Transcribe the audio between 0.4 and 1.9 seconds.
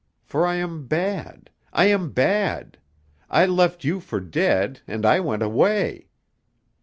I am bad. I